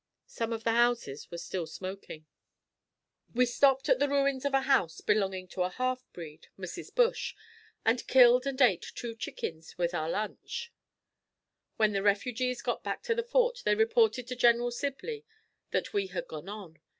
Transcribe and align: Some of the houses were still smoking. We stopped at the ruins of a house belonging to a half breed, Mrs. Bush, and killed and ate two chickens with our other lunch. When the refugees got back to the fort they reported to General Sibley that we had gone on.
Some 0.25 0.51
of 0.51 0.63
the 0.63 0.71
houses 0.71 1.29
were 1.29 1.37
still 1.37 1.67
smoking. 1.67 2.25
We 3.35 3.45
stopped 3.45 3.87
at 3.87 3.99
the 3.99 4.09
ruins 4.09 4.45
of 4.45 4.53
a 4.55 4.61
house 4.61 4.99
belonging 4.99 5.47
to 5.49 5.61
a 5.61 5.69
half 5.69 6.03
breed, 6.11 6.47
Mrs. 6.57 6.95
Bush, 6.95 7.35
and 7.85 8.07
killed 8.07 8.47
and 8.47 8.59
ate 8.59 8.81
two 8.95 9.13
chickens 9.15 9.77
with 9.77 9.93
our 9.93 10.05
other 10.11 10.13
lunch. 10.13 10.73
When 11.77 11.91
the 11.91 12.01
refugees 12.01 12.63
got 12.63 12.83
back 12.83 13.03
to 13.03 13.13
the 13.13 13.21
fort 13.21 13.61
they 13.63 13.75
reported 13.75 14.25
to 14.29 14.35
General 14.35 14.71
Sibley 14.71 15.23
that 15.69 15.93
we 15.93 16.07
had 16.07 16.27
gone 16.27 16.49
on. 16.49 16.79